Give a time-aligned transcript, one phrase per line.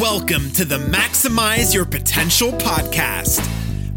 [0.00, 3.44] Welcome to the Maximize Your Potential podcast,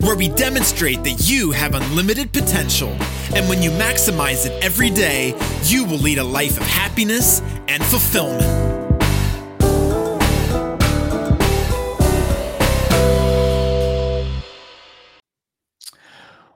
[0.01, 2.89] where we demonstrate that you have unlimited potential.
[3.35, 7.83] And when you maximize it every day, you will lead a life of happiness and
[7.83, 8.41] fulfillment.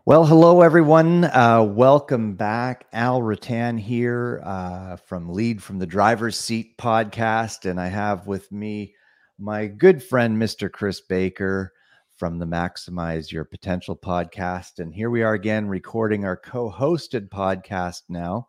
[0.06, 1.26] Well, hello everyone.
[1.26, 2.88] Uh, welcome back.
[2.94, 8.52] Al Rattan here uh, from Lead from the Driver's Seat podcast, and I have with
[8.52, 8.96] me
[9.38, 10.72] my good friend Mr.
[10.72, 11.74] Chris Baker
[12.16, 14.80] from the Maximize Your Potential podcast.
[14.80, 18.48] And here we are again recording our co-hosted podcast now,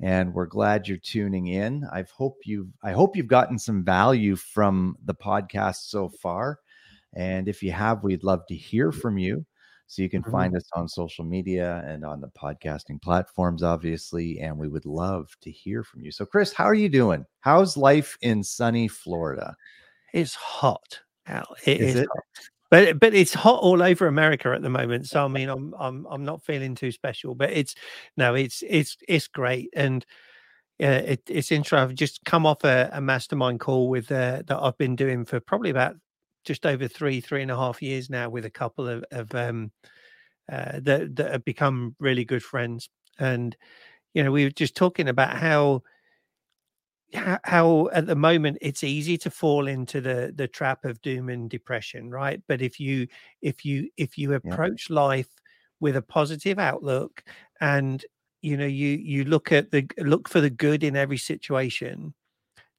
[0.00, 1.84] and we're glad you're tuning in.
[1.92, 6.58] I hope you've I hope you've gotten some value from the podcast so far,
[7.14, 9.46] and if you have, we'd love to hear from you.
[9.86, 10.30] So you can Mhm.
[10.32, 14.38] find us on social media and on the podcasting platforms, obviously.
[14.40, 16.10] And we would love to hear from you.
[16.12, 17.24] So, Chris, how are you doing?
[17.40, 19.56] How's life in sunny Florida?
[20.12, 21.58] It's hot out.
[21.64, 22.08] It Is is, it?
[22.70, 25.06] But but it's hot all over America at the moment.
[25.06, 27.34] So I mean, I'm I'm I'm not feeling too special.
[27.34, 27.74] But it's
[28.16, 30.04] no, it's it's it's great, and
[30.82, 31.78] uh, it, it's interesting.
[31.78, 35.40] I've just come off a, a mastermind call with uh, that I've been doing for
[35.40, 35.96] probably about
[36.44, 39.72] just over three three and a half years now with a couple of of um
[40.50, 43.56] uh, that that have become really good friends, and
[44.12, 45.82] you know we were just talking about how
[47.14, 51.28] how, how at the moment it's easy to fall into the the trap of doom
[51.28, 52.42] and depression right?
[52.48, 53.08] But if you
[53.42, 55.28] if you if you approach life
[55.80, 57.22] with a positive outlook
[57.60, 58.04] and
[58.42, 62.14] you know you you look at the look for the good in every situation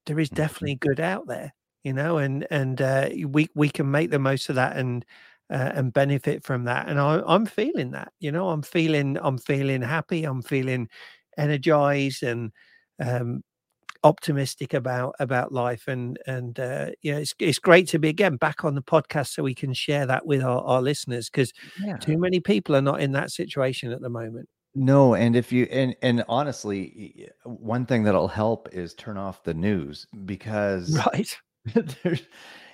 [0.05, 0.49] there is Mhm.
[0.49, 4.49] definitely good out there you know and and uh, we we can make the most
[4.49, 5.05] of that and
[5.51, 6.87] uh, and benefit from that.
[6.87, 10.89] And I, i'm feeling that you know i'm feeling i'm feeling happy i'm feeling
[11.37, 12.51] energized and
[13.01, 13.43] um
[14.03, 18.37] optimistic about about life and and uh you know it's it's great to be again
[18.37, 21.51] back on the podcast so we can share that with our, our listeners because
[21.83, 21.97] Yeah.
[21.97, 24.47] too many people are not in that situation at the moment.
[24.75, 29.53] No, and if you and and honestly, one thing that'll help is turn off the
[29.53, 31.37] news because right.
[32.03, 32.21] there's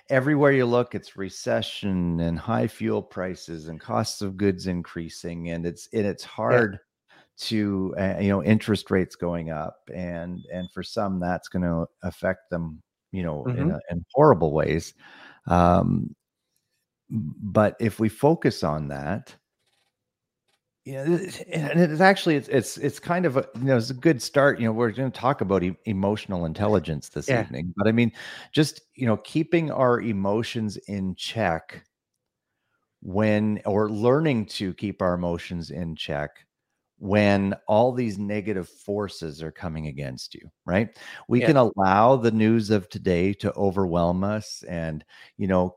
[0.10, 5.66] everywhere you look, it's recession and high fuel prices and costs of goods increasing, and
[5.66, 6.80] it's and it's hard
[7.38, 11.86] to uh, you know interest rates going up, and and for some that's going to
[12.04, 12.82] affect them,
[13.12, 13.72] you know, in Mhm.
[13.72, 14.94] a, in horrible ways.
[15.48, 16.16] Um,
[17.10, 19.36] but if we focus on that,
[20.86, 23.94] yeah, th- and it's actually it's it's it's kind of a you know it's a
[23.96, 24.60] good start.
[24.60, 27.46] You know, we're going to talk about e- emotional intelligence this Yeah.
[27.46, 28.12] evening, but I mean,
[28.52, 31.84] just you know, keeping our emotions in check
[33.02, 36.45] when or learning to keep our emotions in check
[36.98, 40.98] when all these negative forces are coming against you right
[41.28, 41.48] we Yeah.
[41.48, 45.04] can allow the news of today to overwhelm us and
[45.38, 45.76] you know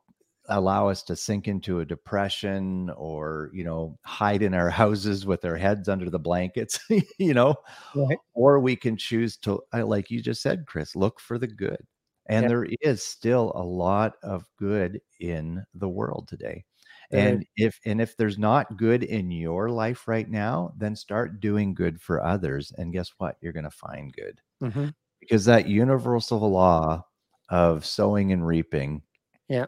[0.51, 5.45] allow us to sink into a depression or you know hide in our houses with
[5.45, 6.79] our heads under the blankets
[7.19, 7.55] you know
[7.95, 8.21] Right.
[8.35, 11.81] or we can choose to like you just said chris look for the good
[12.27, 12.50] and Yep.
[12.50, 16.65] there is still a lot of good in the world today
[17.13, 21.75] And if and if there's not good in your life right now then start doing
[21.75, 24.91] good for others and guess what you're going to find good Mhm.
[25.21, 27.05] because that universal law
[27.51, 29.03] of sowing and reaping
[29.49, 29.67] Yeah.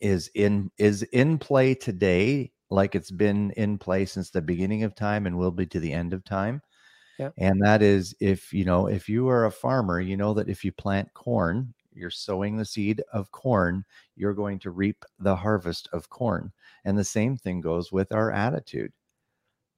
[0.00, 4.94] is in is in play today like it's been in play since the beginning of
[4.94, 6.62] time and will be to the end of time
[7.18, 7.30] Yeah.
[7.38, 10.64] and that is if you know if you are a farmer you know that if
[10.64, 13.84] you plant corn you're sowing the seed of corn
[14.16, 16.52] you're going to reap the harvest of corn
[16.84, 18.92] and the same thing goes with our attitude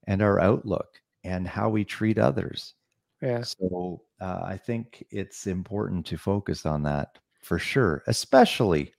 [0.07, 2.75] and our outlook and how we treat others
[3.21, 8.93] yeah so uh, I think it's important to focus on that for sure, especially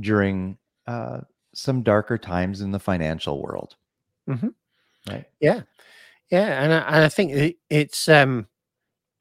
[0.00, 1.20] during uh,
[1.54, 3.76] some darker times in the financial world.
[4.28, 4.54] Mhm.
[5.08, 5.26] Right.
[5.40, 5.62] Yeah,
[6.30, 8.08] yeah, and I, and I think it, it's.
[8.08, 8.48] um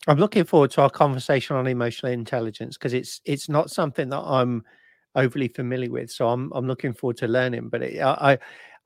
[0.08, 4.22] I'm looking forward to our conversation on emotional intelligence because it's it's not something that
[4.22, 4.64] I'm
[5.16, 6.12] overly familiar with.
[6.12, 7.70] So I'm I'm looking forward to learning.
[7.70, 8.38] But it, I,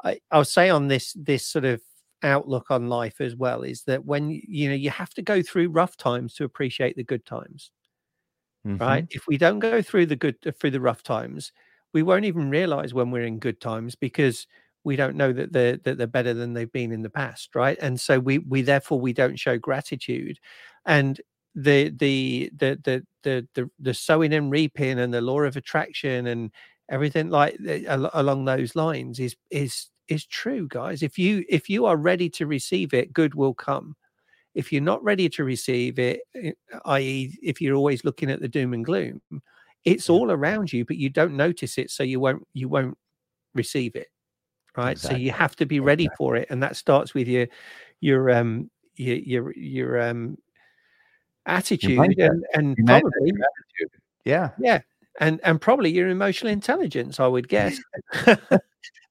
[0.03, 1.81] I I I'll say on this this sort of
[2.23, 5.69] outlook on life as well is that when you know you have to go through
[5.69, 7.71] rough times to appreciate the good times
[8.65, 9.11] right mm-hmm.
[9.11, 11.53] if we don't go through the good through the rough times
[11.93, 14.47] we won't even realize when we're in good times because
[14.83, 17.77] we don't know that they're that they're better than they've been in the past right
[17.81, 20.39] and so we we therefore we don't show gratitude
[20.85, 21.21] and
[21.55, 26.27] the the the the the the, the sowing and reaping and the law of attraction
[26.27, 26.51] and
[26.89, 31.97] everything like along those lines is is is true guys if you if you are
[31.97, 33.95] ready to receive it good will come
[34.55, 36.51] if you're not ready to receive it, eh,
[36.85, 39.21] i.e., if you're always looking at the doom and gloom,
[39.85, 42.97] it's all around you, but you don't notice it, so you won't you won't
[43.53, 44.07] receive it.
[44.79, 44.91] Right.
[44.91, 45.17] Exactly.
[45.17, 46.25] So you have to be ready exactly.
[46.25, 46.47] for it.
[46.49, 47.47] And that starts with your
[47.99, 50.37] your um your your your um
[51.45, 54.01] attitude and, and probably attitude.
[54.23, 54.51] yeah.
[54.59, 54.81] Yeah.
[55.19, 57.77] And and probably your emotional intelligence, I would guess.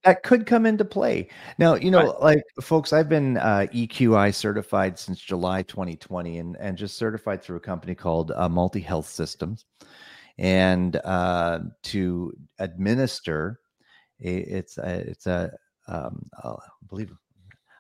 [0.05, 1.29] that could come into play.
[1.59, 2.21] Now, you know, right.
[2.21, 7.57] like folks, I've been uh, EQI certified since July 2020 and, and just certified through
[7.57, 9.67] a company called uh, Multi Health Systems.
[10.39, 13.61] And uh, to administer,
[14.21, 15.51] it's a, it's a,
[15.87, 16.55] um, I
[16.89, 17.13] believe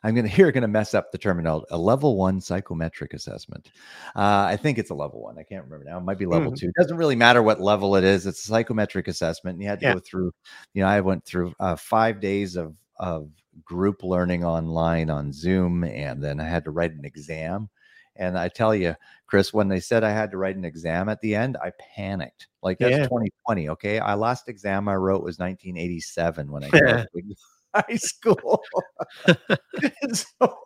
[0.03, 1.67] I'm going to here going to mess up the terminology.
[1.71, 3.71] A level one psychometric assessment.
[4.17, 5.39] Uh, I think it's a level one.
[5.39, 5.99] I can't remember now.
[5.99, 6.57] It might be level mm-hmm.
[6.57, 6.69] two.
[6.69, 8.27] It doesn't really matter what level it is.
[8.27, 9.95] It's a psychometric assessment, and you had to yeah.
[9.95, 10.33] go through.
[10.75, 13.31] You know, I went through uh, five days of of
[13.65, 17.69] group learning online on Zoom, and then I had to write an exam.
[18.19, 18.95] And I tell you,
[19.27, 22.49] Chris, when they said I had to write an exam at the end, I panicked.
[22.63, 23.05] Like that's yeah.
[23.05, 23.69] 2020.
[23.71, 27.05] Okay, I last exam I wrote was 1987 when I.
[27.75, 28.63] high school.
[30.13, 30.59] so,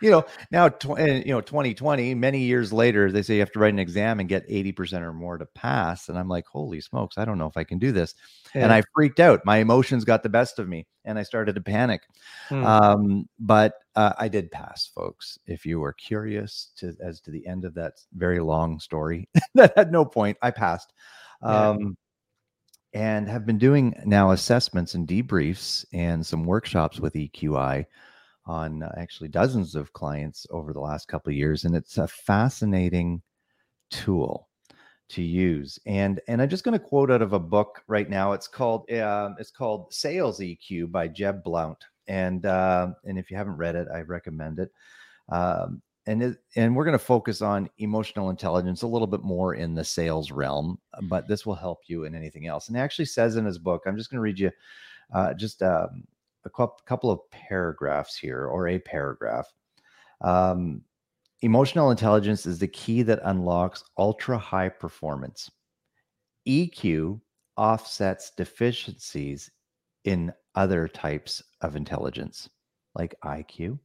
[0.00, 3.52] you know, now, tw- eh, you know, 2020, many years later, they say you have
[3.52, 6.08] to write an exam and get 80% or more to pass.
[6.08, 8.14] And I'm like, holy smokes, I don't know if I can do this.
[8.54, 8.64] Yeah.
[8.64, 9.40] And I freaked out.
[9.44, 12.02] My emotions got the best of me and I started to panic.
[12.48, 12.64] Hmm.
[12.64, 15.38] Um, but uh, I did pass, folks.
[15.46, 19.76] If you were curious to as to the end of that very long story, that
[19.76, 20.92] at no point I passed.
[21.42, 21.88] Um, yeah
[22.94, 27.84] and have been doing now assessments and debriefs and some workshops with EQI
[28.46, 32.08] on uh, actually dozens of clients over the last couple of years and it's a
[32.08, 33.22] fascinating
[33.90, 34.48] tool
[35.08, 38.32] to use and and i'm just going to quote out of a book right now
[38.32, 43.36] it's called uh, it's called sales eq by jeb blount and uh, and if you
[43.36, 44.70] haven't read it i recommend it
[45.28, 49.54] um, and it, and we're going to focus on emotional intelligence a little bit more
[49.54, 52.68] in the sales realm, but this will help you in anything else.
[52.68, 54.50] And he actually says in his book, I'm just going to read you
[55.14, 56.04] uh, just um,
[56.44, 59.52] a couple of paragraphs here, or a paragraph.
[60.22, 60.82] Um,
[61.42, 65.50] emotional intelligence is the key that unlocks ultra high performance.
[66.48, 67.20] EQ
[67.56, 69.50] offsets deficiencies
[70.04, 72.48] in other types of intelligence,
[72.94, 73.78] like IQ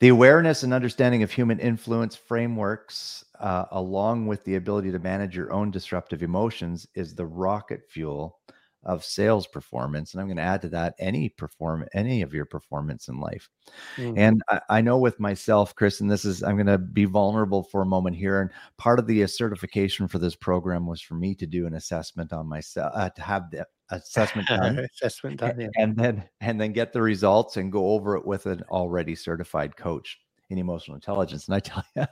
[0.00, 5.36] the awareness and understanding of human influence frameworks, uh, along with the ability to manage
[5.36, 8.37] your own disruptive emotions, is the rocket fuel
[8.84, 10.12] of sales performance.
[10.12, 13.48] And I'm going to add to that any perform any of your performance in life.
[13.96, 14.14] Mm.
[14.16, 17.64] And I, I, know with myself, Chris, and this is I'm going to be vulnerable
[17.64, 18.40] for a moment here.
[18.40, 22.32] And part of the certification for this program was for me to do an assessment
[22.32, 25.68] on myself, uh, to have the assessment done, assessment done, yeah.
[25.76, 29.76] and then and then get the results and go over it with an already certified
[29.76, 30.18] coach
[30.50, 31.46] in emotional intelligence.
[31.46, 32.04] And I tell you,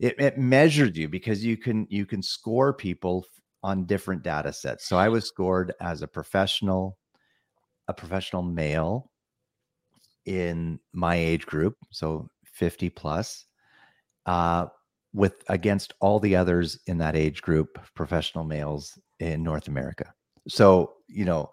[0.00, 3.26] it, it measured you because you can you can score people
[3.66, 4.86] on different data sets.
[4.86, 6.96] So I was scored as a professional,
[7.88, 9.10] a professional male
[10.24, 13.44] in my age group, so 50 plus,
[14.24, 14.66] uh,
[15.12, 20.14] with against all the others in that age group, professional males in North America.
[20.46, 21.50] So, you know,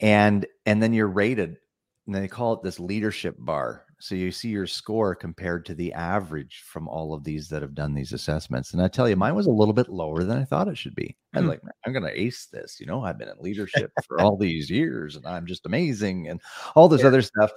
[0.00, 1.58] and and then you're rated,
[2.06, 3.83] and they call it this leadership bar.
[4.04, 7.74] So you see your score compared to the average from all of these that have
[7.74, 8.74] done these assessments.
[8.74, 10.94] And I tell you, mine was a little bit lower than I thought it should
[10.94, 11.16] be.
[11.32, 11.48] I'm hmm.
[11.48, 12.78] like, I'm going to ace this.
[12.78, 16.38] You know, I've been in leadership for all these years and I'm just amazing and
[16.74, 17.06] all this yeah.
[17.06, 17.50] other stuff.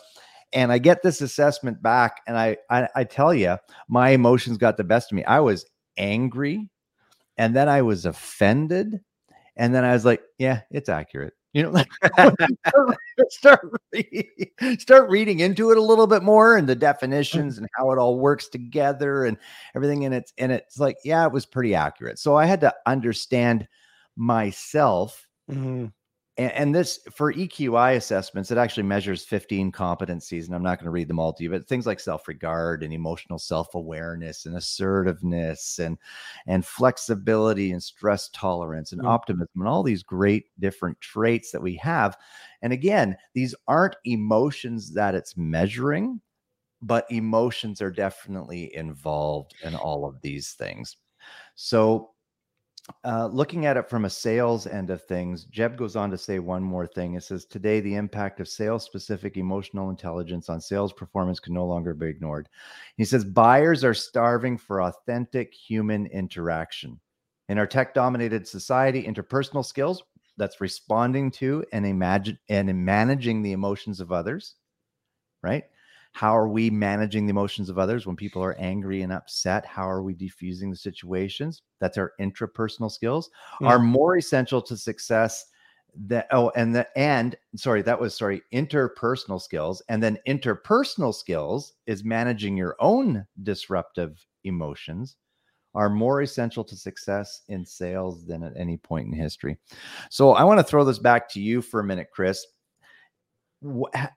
[0.54, 3.58] And I get this assessment back, and I, I I tell you,
[3.90, 5.26] my emotions got the best of me.
[5.26, 5.66] I was
[5.98, 6.70] angry,
[7.36, 9.02] and then I was offended,
[9.58, 11.34] and then I was like, yeah, it's accurate.
[11.54, 11.90] You know, like
[13.30, 13.72] start
[14.80, 18.20] start reading into it a little bit more and the definitions and how it all
[18.20, 19.38] works together and
[19.76, 20.06] everything.
[20.06, 22.20] And it's and it's like, yeah, it was pretty accurate.
[22.20, 23.68] So I had to understand
[24.16, 25.86] myself mm-hmm
[26.38, 30.86] and, and, this for EQI assessments, it actually measures 15 competencies, and I'm not going
[30.86, 35.80] to read them all to you, but things like self-regard and emotional self-awareness and assertiveness
[35.80, 35.98] and
[36.46, 39.10] and flexibility and stress tolerance and mm-hmm.
[39.10, 42.18] optimism and all these great different traits that we have.
[42.62, 46.22] And again, these aren't emotions that it's measuring,
[46.82, 50.98] but emotions are definitely involved in all of these things.
[51.56, 52.12] So
[53.06, 56.40] uh, looking at it from a sales end of things, Jeb goes on to say
[56.40, 57.14] one more thing.
[57.14, 61.66] It says, Today, the impact of sales specific emotional intelligence on sales performance can no
[61.66, 62.50] longer be ignored.
[62.98, 67.00] He says, Buyers are starving for authentic human interaction.
[67.50, 70.04] In our tech dominated society, interpersonal skills
[70.38, 74.56] that's responding to and imagine and managing the emotions of others,
[75.42, 75.64] right?
[76.14, 79.66] How are we managing the emotions of others when people are angry and upset?
[79.66, 81.62] How are we diffusing the situations?
[81.80, 83.30] That's our intrapersonal skills
[83.62, 83.68] Mm.
[83.68, 85.46] are more essential to success
[86.06, 91.74] that oh and the and sorry that was sorry interpersonal skills and then interpersonal skills
[91.88, 95.16] is managing your own disruptive emotions
[95.74, 99.58] are more essential to success in sales than at any point in history
[100.12, 102.46] so i want to throw this back to you for a minute chris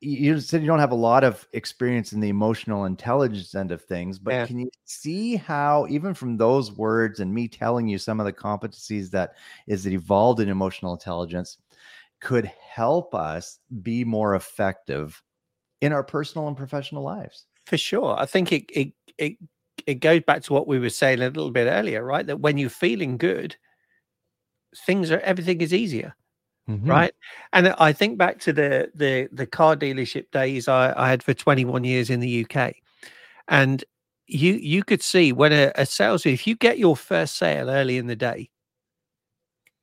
[0.02, 3.82] you said you don't have a lot of experience in the emotional intelligence end of
[3.82, 4.46] things but Yeah.
[4.46, 8.32] can you see how even from those words and me telling you some of the
[8.32, 9.32] competencies that
[9.66, 11.56] is evolved in emotional intelligence
[12.20, 15.22] could help us be more effective
[15.80, 18.16] in our personal and professional lives For sure.
[18.18, 19.36] I think it it it
[19.86, 22.26] it goes back to what we were saying a little bit earlier, right?
[22.26, 23.56] That when you're feeling good,
[24.86, 26.14] things are everything is easier.
[26.86, 27.12] Right?
[27.52, 31.34] And i think back to the the the car dealership days i, I had for
[31.34, 32.74] 21 years in the uk
[33.48, 33.84] and
[34.26, 37.98] you you could see when a, a sales if you get your first sale early
[37.98, 38.50] in the day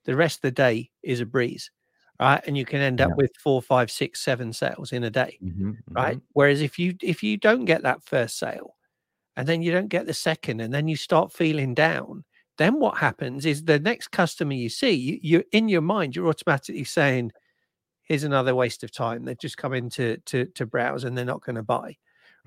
[0.06, 1.72] the rest of the day is a breeze
[2.20, 2.42] right?
[2.48, 3.16] And you can end up Yeah.
[3.16, 6.18] with four five six seven sales in a day Mhm, right?
[6.18, 6.22] mhm.
[6.34, 8.76] whereas if you if you don't get that first sale
[9.38, 12.26] and then you don't get the second and then you start feeling down
[12.58, 16.28] then what happens is the next customer you see you, you're in your mind you're
[16.28, 17.32] automatically saying
[18.04, 19.26] here's another waste of time.
[19.26, 21.98] They've just come in to to, to browse and they're not going to buy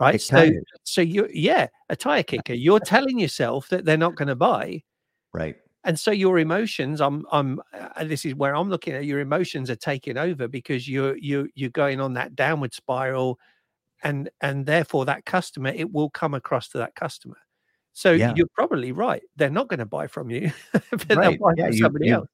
[0.00, 0.20] right?
[0.20, 0.50] So
[0.82, 2.54] so you yeah a tire kicker.
[2.54, 4.82] You're telling yourself that they're not going to buy.
[5.32, 5.56] Right.
[5.84, 9.70] And so your emotions i'm i'm uh, this is where i'm looking at your emotions
[9.70, 13.38] are taking over because you're you you're going on that downward spiral
[14.02, 17.38] and and therefore that customer it will come across to that customer
[17.92, 18.32] so Yeah.
[18.36, 20.50] you're probably right they're not going to buy from you
[20.90, 22.28] but they'll buy yeah, from you- somebody you- else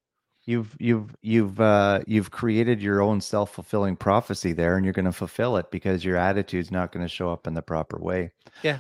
[0.49, 5.11] you've you've you've uh you've created your own self-fulfilling prophecy there and you're going to
[5.13, 8.31] fulfill it because your attitude's not going to show up in the proper way
[8.63, 8.79] Yeah.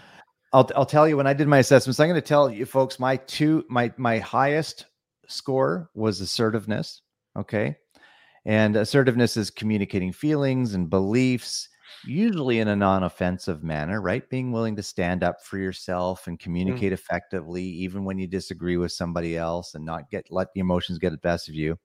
[0.52, 3.00] i'll i'll tell you when i did my assessments i'm going to tell you folks
[3.00, 4.86] my two my my highest
[5.26, 7.02] score was assertiveness
[7.36, 7.76] okay
[8.44, 11.68] and assertiveness is communicating feelings and beliefs
[12.04, 14.28] usually in a non-offensive manner right?
[14.28, 16.42] Being willing to stand up for yourself and mm.
[16.42, 20.98] communicate effectively even when you disagree with somebody else and not get let the emotions
[20.98, 21.78] get the best of you.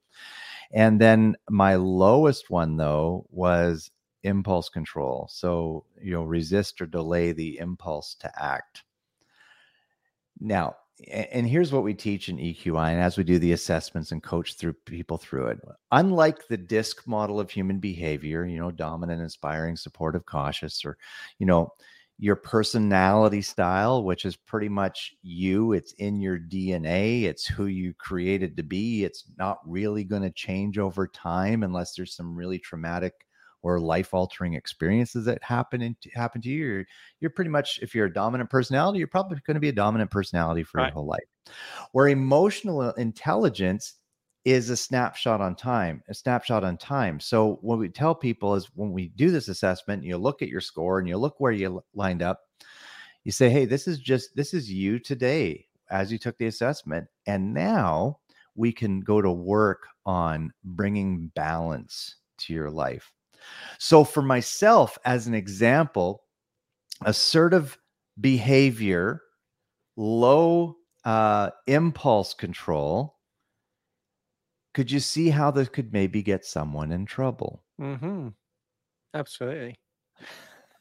[0.74, 3.92] And then my lowest one though was
[4.24, 5.28] impulse control.
[5.32, 8.84] So you know resist or delay the impulse to act.
[10.40, 10.76] Now
[11.10, 14.56] and here's what we teach in EQI, and as we do the assessments and coach
[14.56, 15.60] through people through it,
[15.92, 20.98] unlike the DISC model of human behavior, you know, dominant, inspiring, supportive, cautious, or,
[21.40, 21.72] you know,
[22.20, 27.96] your personality style, which is pretty much you, it's in your DNA, it's who you
[27.96, 29.04] created to be.
[29.04, 33.26] It's not really going to change over time unless there's some really traumatic
[33.64, 36.66] or life altering experiences that happen in, happen to you.
[36.66, 36.86] You're,
[37.20, 40.12] you're pretty much, if you're a dominant personality, you're probably going to be a dominant
[40.12, 40.88] personality for Right.
[40.88, 41.20] your whole life.
[41.92, 43.96] Where emotional uh, intelligence
[44.44, 47.20] is a snapshot on time, a snapshot on time.
[47.20, 50.62] So what we tell people is when we do this assessment, you look at your
[50.62, 52.42] score and you look where you lined up.
[53.24, 57.08] You say, "Hey, this is just this is you today as you took the assessment,
[57.28, 58.20] and now
[58.56, 63.14] we can go to work on bringing balance to your life."
[63.80, 66.24] So for myself, as an example,
[67.06, 67.78] assertive
[68.20, 69.22] behavior,
[69.98, 73.18] low uh, impulse control.
[74.74, 77.64] Could you see how this could maybe get someone in trouble?
[77.80, 78.30] Mm-hmm.
[79.14, 79.80] absolutely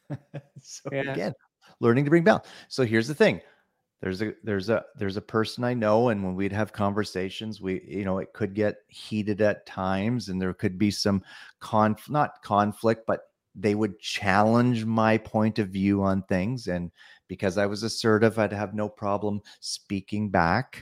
[0.61, 1.01] so Yeah.
[1.01, 1.33] again,
[1.79, 2.47] learning to bring balance.
[2.69, 3.41] So here's the thing.
[4.01, 7.81] There's a there's a there's a person I know, and when we'd have conversations, we
[7.87, 11.23] you know it could get heated at times, and there could be some
[11.59, 13.21] conf not conflict, but
[13.55, 16.67] they would challenge my point of view on things.
[16.67, 16.91] And
[17.27, 20.81] because I was assertive, I'd have no problem speaking back.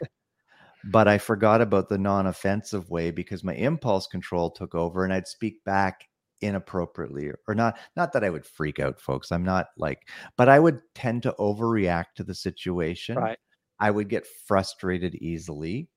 [0.86, 5.28] but I forgot about the non-offensive way because my impulse control took over and I'd
[5.28, 6.09] speak back
[6.42, 10.60] inappropriately or not not that I would freak out folks I'm not like but I
[10.60, 13.40] would tend to overreact to the situation right
[13.80, 15.90] I would get frustrated easily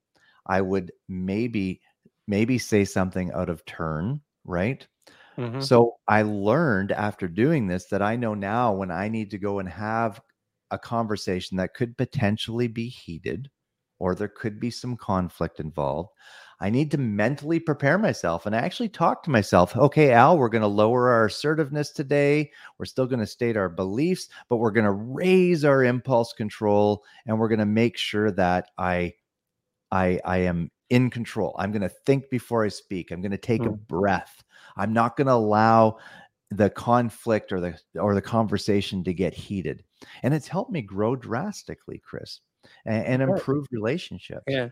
[0.47, 1.83] I would maybe
[2.29, 4.87] maybe say something out of turn right
[5.37, 5.67] Mhm.
[5.69, 9.59] so I learned after doing this that I know now when I need to go
[9.59, 10.21] and have
[10.71, 13.51] a conversation that could potentially be heated
[13.99, 16.11] or there could be some conflict involved.
[16.63, 19.77] I need to mentally prepare myself and I actually talk to myself.
[19.77, 22.53] Okay, Al, we're going to lower our assertiveness today.
[22.79, 27.05] We're still going to state our beliefs, but we're going to raise our impulse control
[27.27, 29.15] and we're going to make sure that I
[29.91, 31.57] I I am in control.
[31.59, 33.11] I'm going to think before I speak.
[33.11, 33.87] I'm going to take a Mm.
[33.89, 34.45] breath.
[34.77, 35.99] I'm not going to allow
[36.51, 39.83] the conflict or the or the conversation to get heated
[40.23, 42.41] and it's helped me grow drastically chris
[42.85, 44.69] and, and improve relationships yeah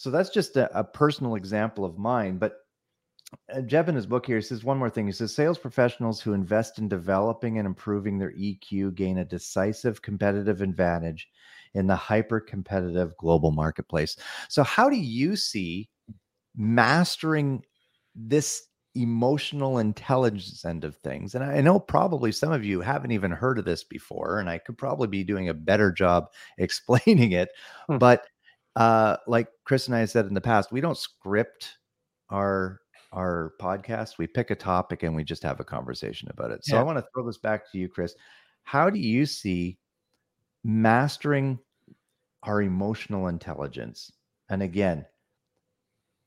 [0.00, 2.54] so that's just a, a personal example of mine but
[3.54, 5.06] uh, Jeb in his book here he says one more thing.
[5.06, 10.02] He says sales professionals who invest in developing and improving their EQ gain a decisive
[10.02, 11.28] competitive advantage
[11.74, 14.16] in the hyper competitive global marketplace.
[14.48, 15.88] So, how do you see
[16.56, 17.62] mastering
[18.14, 21.34] this emotional intelligence end of things.
[21.34, 24.58] And I know probably some of you haven't even heard of this before, and I
[24.58, 26.26] could probably be doing a better job
[26.58, 27.50] explaining it.
[27.88, 27.98] Hmm.
[27.98, 28.26] But
[28.80, 31.76] uh, like Chris and I said in the past, we don't script
[32.30, 32.80] our
[33.12, 34.16] our podcast.
[34.16, 36.64] We pick a topic and we just have a conversation about it.
[36.64, 36.80] So yeah.
[36.80, 38.14] I want to throw this back to you, Chris.
[38.62, 39.76] How do you see
[40.64, 41.58] mastering
[42.42, 44.10] our emotional intelligence?
[44.48, 45.04] And again,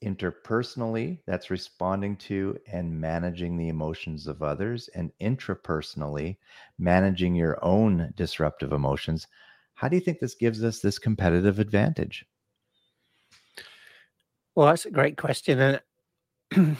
[0.06, 6.38] interpersonally, that's responding to and managing the emotions of others, and intrapersonally,
[6.78, 9.26] managing your own disruptive emotions.
[9.74, 12.28] How do you think this gives us this competitive advantage?
[14.56, 15.82] Well, that's a great question, and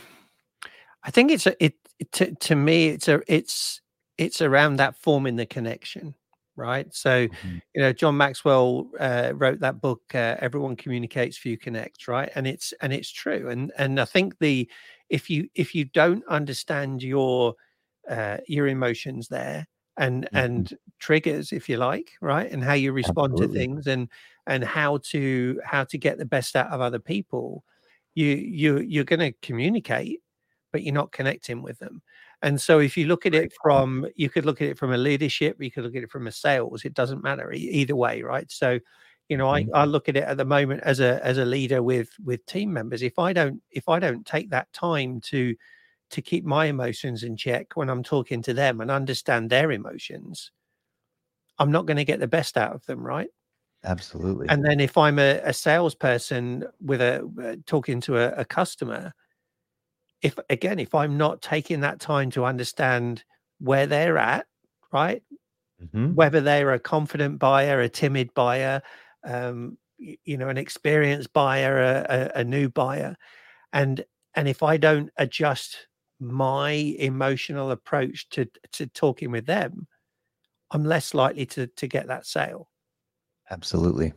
[1.04, 1.76] I think it's a it
[2.14, 3.82] to to me it's a it's
[4.18, 6.16] it's around that forming the connection
[6.56, 6.94] right?
[6.94, 7.58] So, mm-hmm.
[7.74, 12.32] you know, John Maxwell uh, wrote that book, uh, "Everyone Communicates, Few Connect," right?
[12.36, 13.50] And it's and it's true.
[13.50, 14.70] And and I think the
[15.10, 17.56] if you if you don't understand your
[18.10, 20.38] uh, your emotions there and mm-hmm.
[20.38, 23.56] and triggers, if you like, right, and how you respond Absolutely.
[23.56, 24.10] to things and
[24.48, 27.64] and how to how to get the best out of other people,
[28.16, 30.22] you you you're going to communicate,
[30.72, 32.02] but you're not connecting with them.
[32.42, 34.98] And so if you look at it from, you could look at it from a
[34.98, 36.84] leadership, you could look at it from a sales.
[36.84, 38.52] It doesn't matter either way, right?
[38.52, 38.80] So,
[39.30, 39.74] you know, I, mm-hmm.
[39.74, 42.74] I look at it at the moment as a as a leader with with team
[42.74, 43.02] members.
[43.02, 45.56] If I don't if I don't take that time to
[46.12, 50.52] to keep my emotions in check when I'm talking to them and understand their emotions,
[51.58, 53.30] I'm not going to get the best out of them, right?
[53.86, 54.48] Absolutely.
[54.50, 59.14] And then if I'm a, a salesperson with a uh, talking to a, a customer,
[60.22, 63.24] if again, if I'm not taking that time to understand
[63.60, 64.48] where they're at,
[64.92, 65.22] right?
[65.84, 66.16] Mm-hmm.
[66.16, 68.82] Whether they're a confident buyer, a timid buyer,
[69.26, 73.18] um, you know, an experienced buyer, a, a, a new buyer,
[73.74, 74.04] and
[74.36, 75.88] and if I don't adjust
[76.20, 79.88] my emotional approach to to talking with them,
[80.72, 82.70] I'm less likely to to get that sale.
[83.50, 84.14] Absolutely.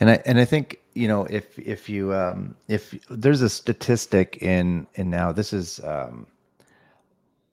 [0.00, 4.38] And I and I think you know if if you um, if there's a statistic
[4.42, 6.26] in in now this is um,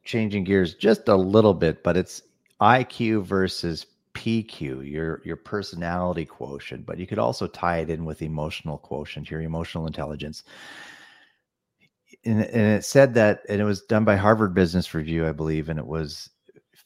[0.03, 2.21] changing gears just a little bit, but it's
[2.61, 8.21] IQ versus PQ, your your personality quotient, but you could also tie it in with
[8.21, 10.43] emotional quotient, your emotional intelligence.
[12.25, 15.69] And, and it said that, and it was done by Harvard Business Review, I believe,
[15.69, 16.29] and it was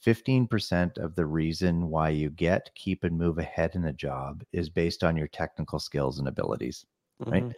[0.07, 4.69] 15% of the reason why you get, keep, and move ahead in a job is
[4.69, 6.85] based on your technical skills and abilities,
[7.21, 7.31] mm-hmm.
[7.31, 7.55] right?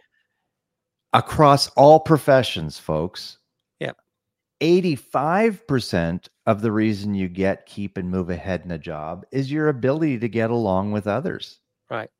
[1.12, 3.38] Across all professions, folks.
[3.78, 3.92] Yeah.
[4.60, 9.68] 85% of the reason you get, keep, and move ahead in a job is your
[9.68, 11.60] ability to get along with others.
[11.88, 12.10] Right.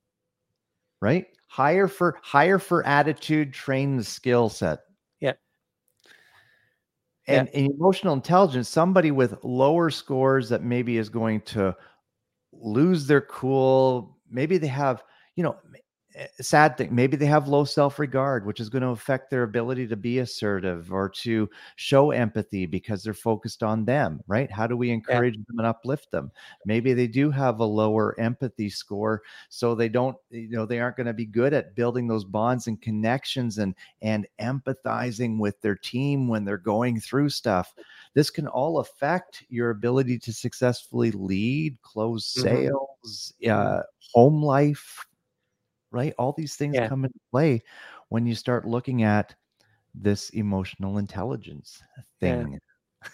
[1.01, 1.27] Right.
[1.49, 4.81] Hire for hire for attitude, train the skill set
[7.31, 7.69] and, yeah.
[7.75, 11.75] emotional intelligence somebody with lower scores that maybe is going to
[12.53, 15.03] lose their cool maybe they have
[15.37, 15.57] you know
[16.41, 19.97] sad thing maybe they have low self-regard which is going to affect their ability to
[19.97, 24.91] be assertive or to show empathy because they're focused on them right how do we
[24.91, 25.43] encourage yeah.
[25.49, 26.31] them and uplift them
[26.67, 30.97] maybe they do have a lower empathy score so they don't you know they aren't
[30.97, 35.77] going to be good at building those bonds and connections and and empathizing with their
[35.77, 37.75] team when they're going through stuff
[38.15, 42.49] this can all affect your ability to successfully lead close mm-hmm.
[42.49, 43.79] sales mm-hmm.
[43.79, 45.07] uh, home life
[45.93, 46.15] right?
[46.19, 46.89] All these things yeah.
[46.89, 47.63] come into play
[48.09, 49.35] when you start looking at
[49.95, 51.83] this emotional intelligence
[52.21, 52.53] thing.
[53.05, 53.11] Yeah.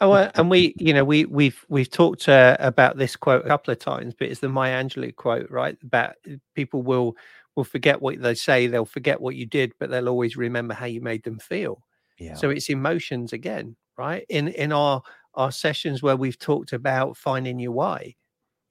[0.00, 3.72] oh, and we, you know, we we've we've talked uh, about this quote a couple
[3.72, 5.76] of times, but it's the Maya Angelou quote, right?
[5.82, 7.16] About uh, people will
[7.56, 10.86] will forget what they say, they'll forget what you did, but they'll always remember how
[10.86, 11.82] you made them feel.
[12.18, 12.34] Yeah.
[12.34, 14.24] So it's emotions again, right?
[14.28, 15.02] In in our
[15.34, 18.14] our sessions where we've talked about finding your why,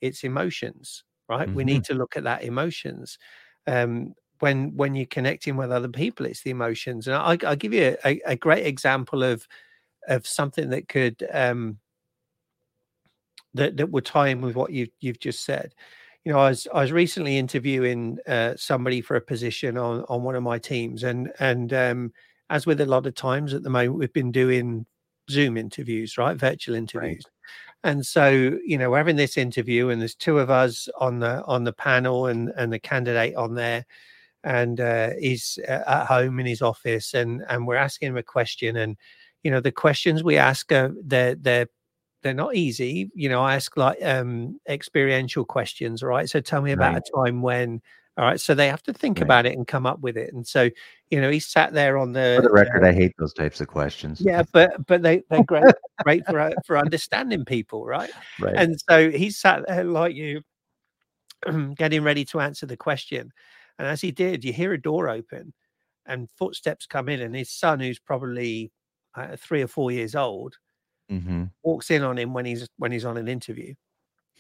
[0.02, 1.48] it's emotions, right?
[1.48, 1.56] Mm-hmm.
[1.56, 3.18] We need to look at that emotions
[3.68, 7.74] um, when when you're connecting with other people it's the emotions and I, will give
[7.74, 9.48] you a, a, great example of
[10.08, 11.78] of something that could um,
[13.54, 15.74] that that would tie in with what you you've just said
[16.24, 20.24] you know i was i was recently interviewing uh, somebody for a position on on
[20.24, 22.14] one of my teams and and um,
[22.50, 24.86] as with a lot of times at the moment we've been doing
[25.30, 26.36] Zoom interviews, right?
[26.36, 27.24] Virtual interviews.
[27.26, 27.39] Right.
[27.84, 28.30] And so,
[28.66, 31.74] you know, we're having this interview, and there's two of us on the on the
[31.74, 33.86] panel, and and the candidate on there,
[34.44, 38.24] and uh, he's uh, at home in his office, and and we're asking him a
[38.24, 38.98] question, and
[39.44, 41.68] you know, the questions we ask are they're they're
[42.22, 43.10] they're not easy.
[43.16, 46.30] You know, I ask like um experiential questions, right?
[46.30, 47.04] So tell me about right.
[47.04, 47.82] a time when
[48.20, 48.40] all right.
[48.40, 49.24] So they have to think right.
[49.24, 50.34] about it and come up with it.
[50.34, 50.70] And so,
[51.10, 53.62] you know, he sat there on the For the record, uh, I hate those types
[53.62, 54.20] of questions.
[54.20, 55.64] Yeah, but but they, they're great,
[56.04, 58.10] great for uh, for understanding people, right?
[58.38, 58.56] Right.
[58.58, 60.42] And so he sat there like you,
[61.78, 63.32] getting ready to answer the question.
[63.78, 65.54] And as he did, you hear a door open
[66.06, 68.70] and footsteps come in, and his son, who's probably
[69.16, 70.58] uh, three or four years old,
[71.10, 71.46] mm-hmm.
[71.64, 73.74] walks in on him when he's when he's on an interview.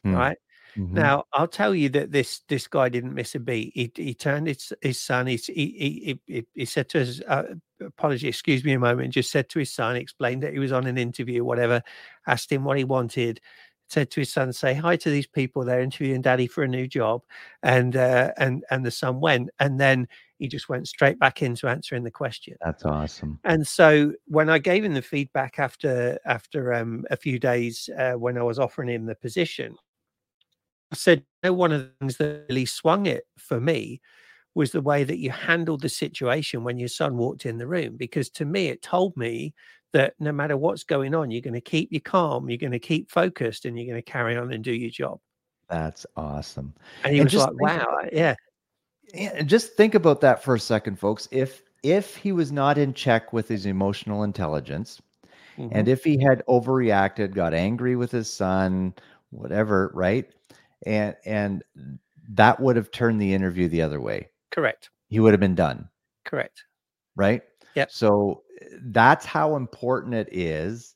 [0.06, 0.18] Mm.
[0.18, 0.38] Right.
[0.78, 0.96] Mm-hmm.
[0.96, 3.72] Now, I'll tell you that this this guy didn't miss a beat.
[3.74, 5.28] He he turned his his son.
[5.28, 7.44] He he he, he said to his uh,
[7.82, 9.14] apology, excuse me a moment.
[9.14, 11.82] Just said to his son, explained that he was on an interview, whatever.
[12.28, 13.42] Asked him what he wanted.
[13.88, 15.66] Said to his son, "Say hi to these people.
[15.66, 17.24] They're interviewing daddy for a new job."
[17.64, 21.68] And uh, and and the son went, and then he just went straight back into
[21.68, 22.56] answering the question.
[22.62, 23.40] That's awesome.
[23.44, 28.14] And so when I gave him the feedback after after um, a few days uh,
[28.14, 29.76] when I was offering him the position,
[30.92, 34.02] I said, you know, one of the things that really swung it for me
[34.56, 37.96] was the way that you handled the situation when your son walked in the room.
[37.98, 39.54] Because to me, it told me
[39.94, 42.80] that no matter what's going on, you're going to keep you calm, you're going to
[42.80, 45.20] keep focused, and you're going to carry on and do your job.
[45.70, 46.74] That's awesome.
[47.04, 48.36] And he and was like, wow, yeah.
[49.14, 51.28] Yeah, just think about that for a second, folks.
[51.32, 55.02] If if he was not in check with his emotional intelligence,
[55.58, 55.76] mm-hmm.
[55.76, 58.94] and if he had overreacted, got angry with his son,
[59.32, 60.32] whatever, right?
[60.86, 61.64] And and
[62.32, 64.30] that would have turned the interview the other way.
[64.52, 64.90] Correct.
[65.08, 65.90] He would have been done.
[66.26, 66.64] Correct.
[67.16, 67.42] Right?
[67.76, 67.92] Yep.
[67.92, 68.44] So
[68.84, 70.96] that's how important it is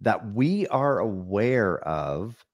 [0.00, 2.44] that we are aware of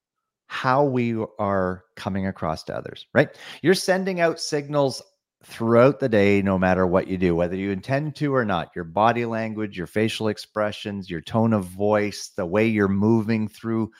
[0.46, 3.28] how we are coming across to others, right?
[3.62, 5.02] You're sending out signals
[5.44, 8.70] throughout the day, no matter what you do, whether you intend to or not.
[8.74, 13.90] Your body language, your facial expressions, your tone of voice, the way you're moving through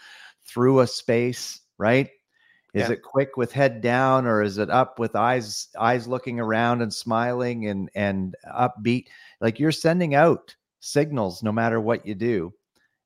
[0.47, 2.09] through a space, right?
[2.75, 2.93] Is yeah.
[2.93, 6.93] it quick with head down or is it up with eyes eyes looking around and
[6.93, 9.07] smiling and and upbeat?
[9.41, 12.53] Like you're sending out signals no matter what you do.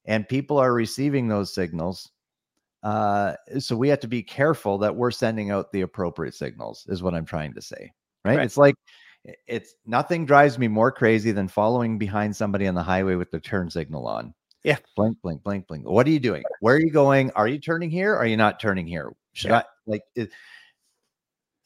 [0.04, 2.10] And people are receiving those signals.
[2.82, 7.02] Uh, so we have to be careful that we're sending out the appropriate signals, is
[7.02, 7.92] what I'm trying to say.
[8.24, 8.38] Right?
[8.38, 8.44] right.
[8.44, 8.74] It's like
[9.46, 13.38] it's nothing drives me more crazy than following behind somebody on the highway with the
[13.38, 14.34] turn signal on.
[14.64, 14.78] Yeah.
[14.96, 15.88] Blink, blink, blink, blink.
[15.88, 16.44] What are you doing?
[16.60, 17.30] Where are you going?
[17.32, 18.14] Are you turning here?
[18.14, 19.12] are you not turning here?
[19.32, 19.58] Should yeah.
[19.58, 20.30] I like it?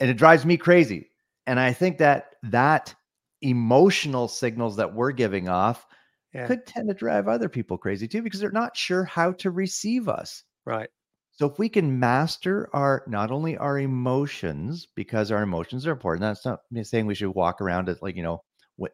[0.01, 1.11] And it drives me crazy.
[1.47, 2.95] And I think that that
[3.43, 5.87] emotional signals that we're giving off
[6.33, 6.47] yeah.
[6.47, 10.09] could tend to drive other people crazy too because they're not sure how to receive
[10.09, 10.43] us.
[10.65, 10.89] Right.
[11.33, 16.23] So if we can master our not only our emotions because our emotions are important.
[16.23, 18.43] That's not saying we should walk around as like you know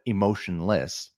[0.05, 1.11] emotionless,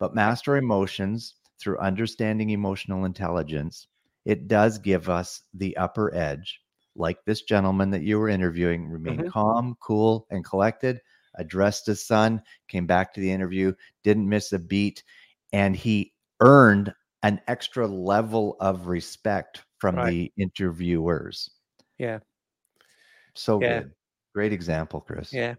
[0.00, 3.86] but master emotions through understanding emotional intelligence,
[4.24, 6.60] it does give us the upper edge.
[6.94, 9.28] Like this gentleman that you were interviewing, remained mm-hmm.
[9.28, 11.00] calm, cool, and collected,
[11.36, 15.04] addressed his son, came back to the interview, didn't miss a beat,
[15.52, 16.92] and he earned
[17.22, 20.10] an extra level of respect from right.
[20.10, 21.50] the interviewers.
[21.98, 22.20] Yeah.
[23.34, 23.80] So yeah.
[23.80, 23.92] good.
[24.34, 25.32] Great example, Chris.
[25.32, 25.54] Yeah.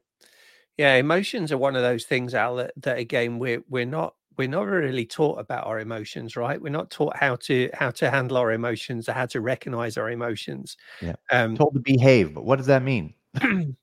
[0.78, 0.96] Yeah.
[0.96, 4.68] Emotions are one of those things, Al, that, that again, we're we're not we're not
[4.68, 6.62] really taught about our emotions right?
[6.62, 10.10] We're not taught how to how to handle our emotions or how to recognize our
[10.10, 11.16] emotions yeah.
[11.32, 13.14] um told to behave but what does that mean?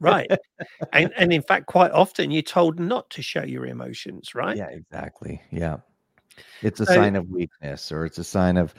[0.00, 0.30] Right.
[0.92, 4.56] And and in fact quite often you're told not to show your emotions right?
[4.56, 5.78] Yeah exactly yeah.
[6.62, 8.74] It's a so, sign of weakness or it's a sign of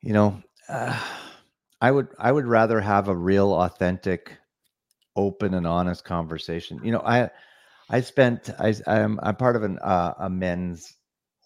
[0.00, 1.00] you know uh,
[1.80, 4.36] i would i would rather have a real authentic
[5.16, 6.80] open and honest conversation.
[6.82, 7.30] You know i
[7.90, 10.96] I spent I I'm I'm part of an uh, a men's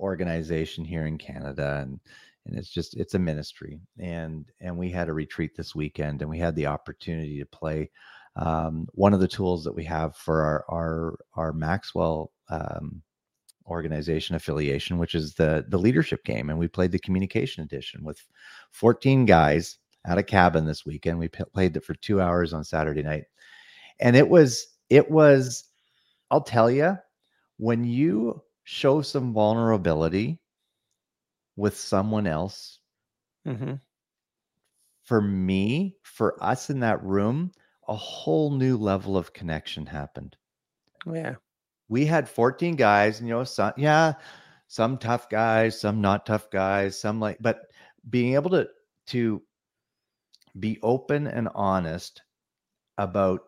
[0.01, 2.01] organization here in Canada and
[2.47, 3.81] and it's just it's a ministry.
[3.99, 7.91] And and we had a retreat this weekend and we had the opportunity to play
[8.37, 13.03] um, one of the tools that we have for our our our Maxwell um,
[13.67, 18.23] organization affiliation, which is the the leadership game, and we played the communication edition with
[18.73, 21.19] 14 guys at a cabin this weekend.
[21.19, 23.25] We p- played it for two hours on Saturday night,
[24.01, 25.65] and it was it was
[26.31, 26.99] I'll tell you,
[27.59, 30.39] when you show some vulnerability
[31.57, 32.81] with someone else,
[33.47, 33.75] mm-hmm.
[35.05, 37.53] for me, for us in that room,
[37.89, 40.37] a whole new level of connection happened.
[41.11, 41.37] Yeah.
[41.89, 44.15] We had 14 guys, and you know, some, yeah,
[44.67, 47.61] some tough guys, some not tough guys, some like, but
[48.11, 48.69] being able to
[49.07, 49.41] to
[50.59, 52.23] be open and honest
[52.99, 53.43] about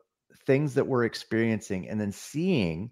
[0.48, 2.90] things that we're experiencing and then seeing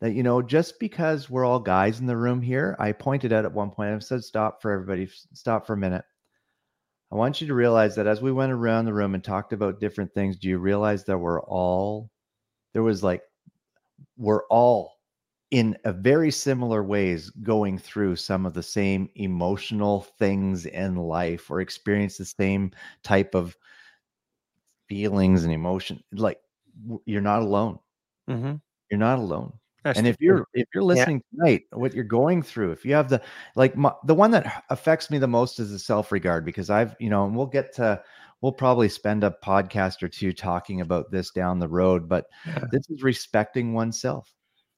[0.00, 3.44] that you know just because we're all guys in the room here i pointed out
[3.44, 6.04] at one point i said stop for everybody stop for a minute.
[7.12, 9.78] I want you to realize that as we went around the room and talked about
[9.78, 12.10] different things do you realize that we're all
[12.72, 13.22] there was like
[14.16, 14.94] we're all
[15.52, 21.48] in a very similar ways going through some of the same emotional things in life
[21.48, 22.72] or experience the same
[23.04, 23.56] type of
[24.88, 26.40] feelings and emotion like
[27.04, 27.78] you're not alone.
[28.28, 28.54] Mm-hmm.
[28.90, 29.52] you're not alone.
[29.84, 33.08] That's and if you're if you're listening tonight what you're going through if you have
[33.08, 33.20] the
[33.56, 37.10] like my, the one that affects me the most is the self-regard because i've you
[37.10, 38.00] know and we'll get to
[38.42, 42.60] we'll probably spend a podcast or two talking about this down the road but Yeah.
[42.70, 44.32] this is respecting oneself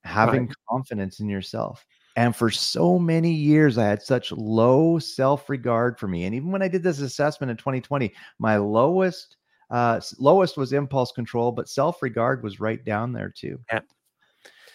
[0.04, 1.86] having confidence in yourself.
[2.16, 6.24] And for so many years i had such low self-regard for me.
[6.24, 9.36] And even when i did this assessment in 2020 my lowest
[9.70, 13.80] uh lowest was impulse control but self-regard was right down there too Yeah.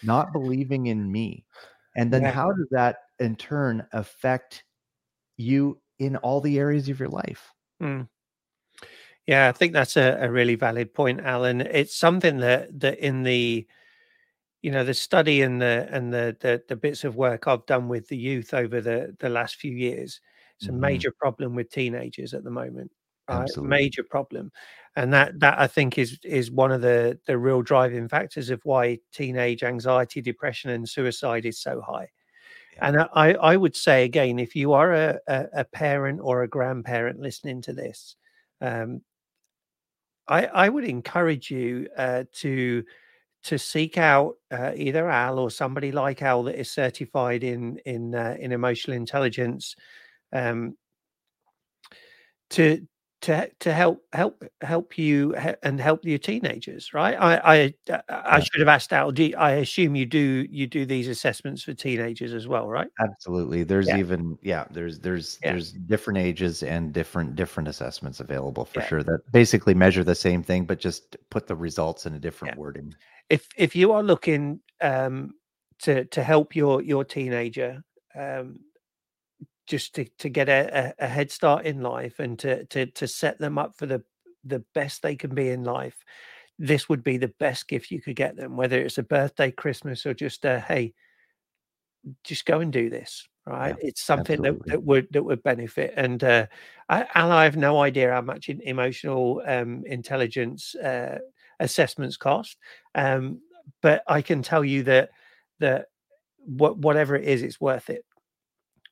[0.02, 1.46] not believing in me
[1.96, 2.32] and then Yeah.
[2.32, 4.64] how does that in turn affect
[5.38, 8.08] you in all the areas of your life Mm.
[9.28, 11.62] Yeah, I think that's a, a really valid point, Alan.
[11.62, 13.68] It's something that that in the
[14.62, 17.88] you know the study and the and the the, the bits of work I've done
[17.90, 20.22] with the youth over the the last few years,
[20.58, 20.80] it's a Mhm.
[20.80, 22.92] major problem with teenagers at the moment.
[23.30, 23.58] Right?
[23.58, 24.52] Major problem,
[24.96, 28.60] and that that I think is is one of the the real driving factors of
[28.64, 32.10] why teenage anxiety, depression, and suicide is so high.
[32.76, 32.88] Yeah.
[32.88, 36.48] And I I would say again, if you are a a, a parent or a
[36.48, 38.16] grandparent listening to this,
[38.62, 39.02] um,
[40.28, 42.84] I, I would encourage you uh, to
[43.44, 48.14] to seek out uh, either Al or somebody like Al that is certified in in
[48.14, 49.76] uh, in emotional intelligence
[50.34, 50.76] um,
[52.52, 52.86] to
[53.22, 56.94] to to help help help you and help your teenagers.
[56.94, 57.16] Right?
[57.20, 58.92] I I I should have asked.
[59.16, 62.88] Do you- I assume you do you do these assessments for teenagers as well, right?
[63.00, 63.98] absolutely there's Yeah.
[63.98, 65.52] even yeah there's there's Yeah.
[65.52, 68.88] there's different ages and different different assessments available for Yeah.
[68.88, 72.58] sure that basically measure the same thing but just put the results in a different
[72.58, 72.94] wording
[73.30, 75.34] if if you are looking um
[75.80, 77.82] to to help your your teenager
[78.16, 78.60] um
[79.70, 83.38] just to to get a, a, head start in life and to to to set
[83.38, 84.04] them up for the
[84.44, 86.04] the best they can be in life
[86.58, 90.06] this would be the best gift you could get them whether it's a birthday christmas
[90.06, 90.94] or just a hey
[92.24, 94.72] just go and do this right it's something that, absolutely.
[94.72, 96.46] that would that would benefit and uh
[96.90, 101.20] I, and I have no idea how much emotional um intelligence uh
[101.60, 102.58] assessments cost
[102.96, 103.40] um
[103.82, 105.10] but i can tell you that
[105.60, 105.88] that
[106.46, 108.04] what whatever it is it's worth it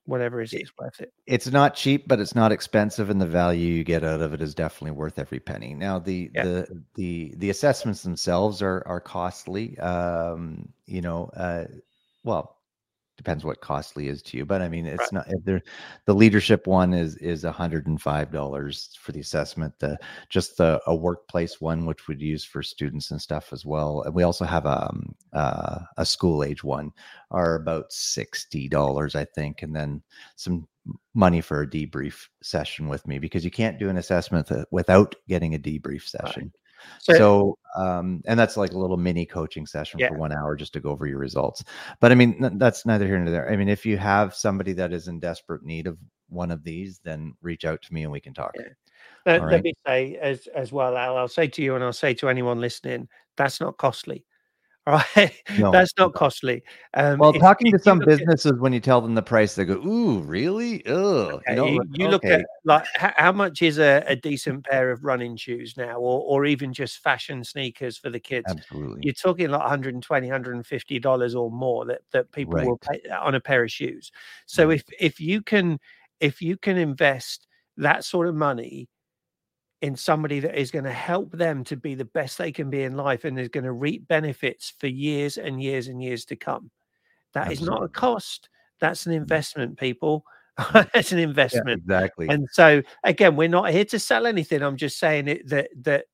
[0.08, 1.13] whatever it is it's worth it.
[1.28, 4.41] it's not cheap but it's not expensive and the value you get out of it
[4.41, 5.74] is definitely worth every penny.
[5.74, 6.43] Now the Yeah.
[6.43, 9.78] the the the assessments themselves are are costly.
[9.80, 11.65] Um you know uh
[12.24, 12.57] well
[13.18, 15.26] depends what costly is to you but i mean it's Right.
[15.28, 15.62] not there
[16.06, 19.98] the leadership one is is hundred and five dollars for the assessment the
[20.30, 24.14] just the a workplace one which we'd use for students and stuff as well and
[24.14, 26.92] we also have um uh, a school age one
[27.32, 30.02] are about sixty dollars i think and then
[30.36, 30.68] some
[31.14, 35.16] money for a debrief session with me because you can't do an assessment th- without
[35.28, 36.52] getting a debrief session
[37.00, 40.10] so, so, um and that's like a little mini coaching session Yeah.
[40.10, 41.63] for one hour just to go over your results.
[42.00, 43.50] But i mean that's neither here nor there.
[43.52, 45.98] I mean if you have somebody that is in desperate need of
[46.30, 48.52] one of these then reach out to me and we can talk.
[48.58, 48.66] Yeah.
[49.26, 51.94] let, all let me say as as well Al, i'll say to you and i'll
[51.94, 54.26] say to anyone listening that's not costly
[54.88, 56.10] right No, that's not no.
[56.12, 56.63] costly.
[56.93, 59.21] Um well if- talking if to some look at- businesses when you tell them the
[59.21, 60.86] price they go ooh really?
[60.86, 60.95] Ugh.
[60.95, 64.65] Okay, you know you, you look at like how, how much is a, a decent
[64.65, 68.45] pair of running shoes now or, or even just fashion sneakers for the kids?
[68.50, 69.02] Absolutely.
[69.04, 73.39] You're talking like 120 150 dollars or more that that people will pay on a
[73.41, 74.12] pair of shoes.
[74.45, 74.76] So Right.
[74.78, 75.80] if if you can
[76.19, 77.47] if you can invest
[77.78, 78.89] that sort of money
[79.82, 82.84] in somebody that is going to help them to be the best they can be
[82.84, 86.36] in life and is going to reap benefits for years and years and years to
[86.36, 86.72] come.
[87.34, 89.22] That is not a cost that's an mm-hmm.
[89.22, 90.26] investment people.
[90.60, 90.90] Mm-hmm.
[90.94, 91.82] That's an yeah, investment.
[91.84, 92.28] exactly.
[92.30, 94.63] And so again, we're not here to sell anything.
[94.63, 96.06] I'm just saying it, that that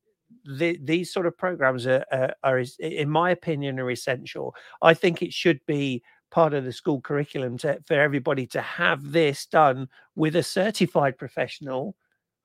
[0.43, 4.53] the, these sort of programs are, are, are, in my opinion, are essential.
[4.81, 9.13] I think it should be part of the school curriculum to, for everybody to have
[9.13, 11.95] this done with a certified professional,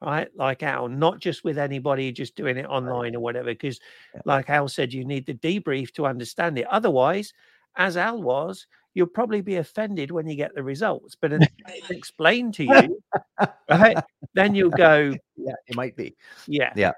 [0.00, 0.28] right?
[0.36, 3.48] Like Al, not just with anybody just doing it online or whatever.
[3.48, 3.80] Because,
[4.14, 4.20] Yeah.
[4.24, 6.66] like Al said, you need the debrief to understand it.
[6.66, 7.32] Otherwise,
[7.76, 11.16] as Al was, you'll probably be offended when you get the results.
[11.20, 13.00] But until it's explained to you,
[13.70, 13.96] right,
[14.34, 16.16] then you'll go, Yeah, it might be.
[16.46, 16.92] yeah, Yeah.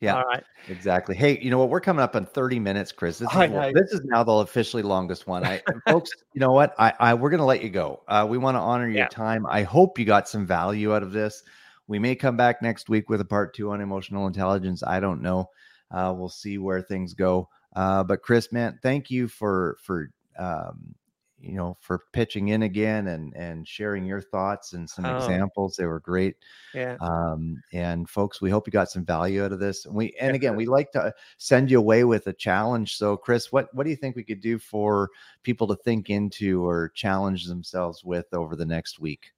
[0.00, 0.16] Yeah.
[0.16, 1.14] all right, Exactly.
[1.14, 1.70] Hey, you know what?
[1.70, 3.18] We're coming up on 30 minutes, Chris.
[3.18, 5.44] This is this is now the officially longest one.
[5.44, 6.74] I folks, you know what?
[6.78, 8.02] I, I we're gonna let you go.
[8.08, 9.08] Uh, we want to honor your Yeah.
[9.08, 9.46] time.
[9.46, 11.44] I hope you got some value out of this.
[11.88, 14.82] We may come back next week with a part two on emotional intelligence.
[14.82, 15.50] I don't know.
[15.90, 17.48] Uh, we'll see where things go.
[17.74, 20.94] Uh, but Chris, man, thank you for for um,
[21.38, 25.14] you know for pitching in again and and sharing your thoughts and some Oh.
[25.16, 25.76] examples.
[25.76, 26.36] They were great.
[26.74, 29.84] yeah, Um, and folks, we hope you got some value out of this.
[29.84, 32.96] And we and again, we like to send you away with a challenge.
[32.96, 35.10] So, Chris, what what do you think we could do for
[35.44, 39.32] people to think into or challenge themselves with over the next week?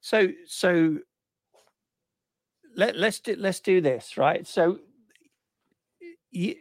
[0.00, 0.96] so so
[2.78, 4.78] let, let's do let's do this right so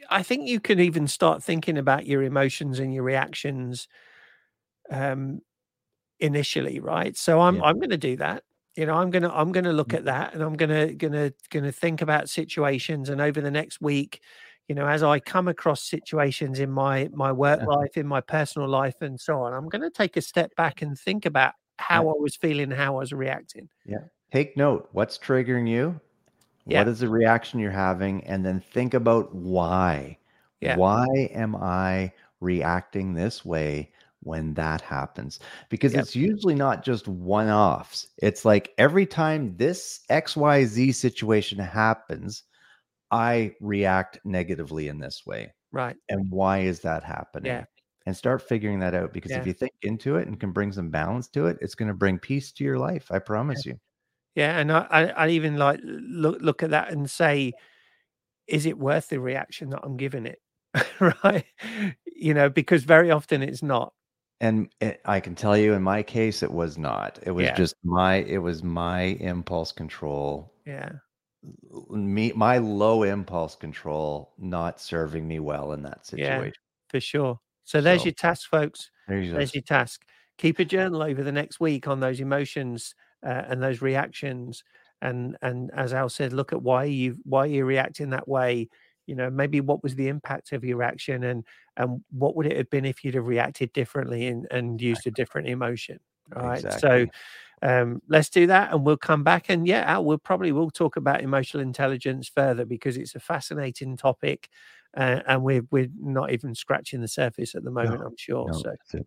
[0.09, 3.87] I think you can even start thinking about your emotions and your reactions
[4.89, 5.41] um
[6.19, 7.63] initially right so i'm Yeah.
[7.63, 8.43] i'm going to do that
[8.77, 10.93] you know i'm going to i'm going to look at that and i'm going to
[10.95, 14.21] going to going to think about situations and over the next week
[14.69, 17.65] you know as i come across situations in my my work Yeah.
[17.67, 20.81] life in my personal life and so on i'm going to take a step back
[20.81, 24.05] and think about how i was feeling how i was reacting Yeah.
[24.31, 24.89] Take note.
[24.91, 25.99] What's triggering you?
[26.67, 26.79] Yeah.
[26.79, 28.23] What is the reaction you're having?
[28.25, 30.17] And then think about why.
[30.61, 30.75] Yeah.
[30.75, 35.39] Why am I reacting this way when that happens?
[35.69, 36.01] Because Yep.
[36.03, 38.07] it's usually not just one offs.
[38.17, 42.43] It's like every time this XYZ situation happens,
[43.11, 45.53] I react negatively in this way.
[45.71, 47.51] right And why is that happening?
[47.51, 47.65] Yeah.
[48.05, 49.39] And start figuring that out because Yeah.
[49.41, 51.93] if you think into it and can bring some balance to it, it's going to
[51.93, 53.11] bring peace to your life.
[53.11, 53.77] I promise you.
[54.37, 57.53] Yeah, and I, I, I even like look look at that and say,
[58.47, 60.39] is it worth the reaction that I'm giving it?
[61.23, 61.43] right?
[62.05, 63.93] You know, because very often it's not.
[64.39, 67.17] And it, I can tell you, in my case, it was not.
[67.23, 67.55] It was Yeah.
[67.55, 68.17] just my.
[68.17, 70.53] It was my impulse control.
[70.67, 70.91] Yeah,
[71.89, 76.45] Me, my low impulse control, not serving me well in that situation.
[76.45, 76.51] Yeah.
[76.89, 77.39] for sure.
[77.63, 78.91] So there's So- your task, folks.
[79.07, 79.37] There you go.
[79.37, 80.03] There's your task.
[80.37, 82.93] Keep a journal over the next week on those emotions
[83.25, 84.63] uh, and those reactions.
[85.01, 88.69] And and as Al said, look at why you why you're reacting that way.
[89.05, 91.43] You know, maybe what was the impact of your action, and
[91.77, 95.11] and what would it have been if you'd have reacted differently and, and used a
[95.11, 95.99] different emotion.
[96.35, 96.73] All right.
[96.79, 97.05] So
[97.61, 100.95] um, let's do that and we'll come back and yeah Al, we'll probably will talk
[100.95, 104.49] about emotional intelligence further because it's a fascinating topic
[104.95, 108.61] uh, and we're we're not even scratching the surface at the moment i'm sure No,
[108.85, 108.99] so.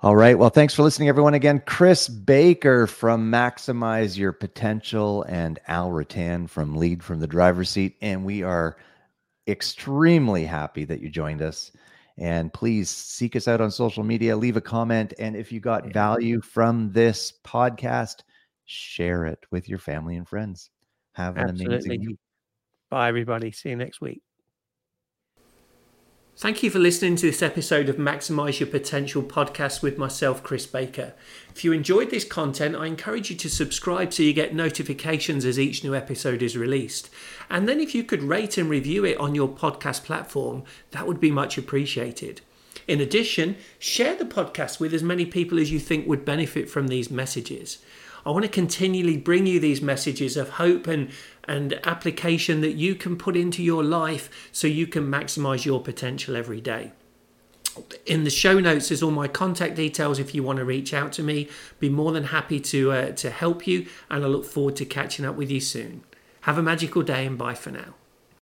[0.00, 0.38] All right.
[0.38, 1.34] Well, thanks for listening, everyone.
[1.34, 7.70] Again, Chris Baker from Maximize Your Potential and Al Rattan from Lead from the Driver's
[7.70, 7.96] Seat.
[8.00, 8.76] And we are
[9.48, 11.72] extremely happy that you joined us.
[12.16, 15.14] And please seek us out on social media, leave a comment.
[15.18, 18.20] And if you got value from this podcast,
[18.66, 20.70] share it with your family and friends.
[21.14, 21.74] Have an Absolutely.
[21.74, 22.18] amazing week.
[22.90, 24.22] bye everybody see you next week
[26.40, 30.68] Thank you for listening to this episode of Maximize Your Potential podcast with myself, Chris
[30.68, 31.14] Baker.
[31.52, 35.58] If you enjoyed this content, I encourage you to subscribe so you get notifications as
[35.58, 37.10] each new episode is released.
[37.50, 41.18] And then if you could rate and review it on your podcast platform, that would
[41.18, 42.40] be much appreciated.
[42.86, 46.86] In addition, share the podcast with as many people as you think would benefit from
[46.86, 47.78] these messages.
[48.24, 51.10] I want to continually bring you these messages of hope and,
[51.48, 56.36] and application that you can put into your life so you can maximize your potential
[56.36, 56.92] every day.
[58.06, 61.12] In the show notes is all my contact details if you want to reach out
[61.12, 61.48] to me.
[61.78, 65.24] Be more than happy to uh, to help you and I look forward to catching
[65.24, 66.02] up with you soon.
[66.42, 67.94] Have a magical day and bye for now.